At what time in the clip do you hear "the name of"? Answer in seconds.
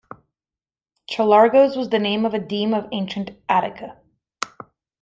1.89-2.33